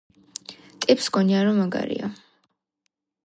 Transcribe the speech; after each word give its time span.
ტიპს 0.85 1.09
ჰგონია 1.11 1.43
რომ 1.49 1.61
მაგარია 1.63 2.09